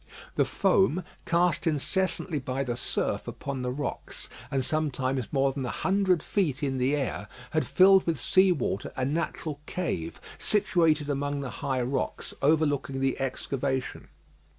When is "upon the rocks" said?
3.27-4.29